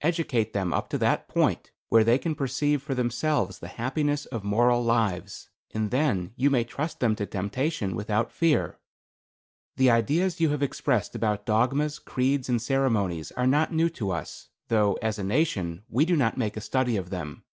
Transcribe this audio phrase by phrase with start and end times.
[0.00, 4.42] Educate them up to that point where they can perceive for themselves the happiness of
[4.42, 8.78] moral lives, and then you may trust them to temptation without fear.
[9.76, 14.48] The ideas you have expressed about dogmas, creeds and ceremonies are not new to us,
[14.68, 17.44] though, as a nation, we do not make a study of them.